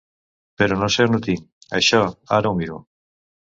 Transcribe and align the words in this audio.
Però 0.61 0.77
no 0.83 0.87
sé 0.95 1.05
on 1.09 1.17
ho 1.17 1.19
tinc, 1.27 1.45
això, 1.81 2.01
ara 2.41 2.53
ho 2.55 2.59
miro. 2.65 2.83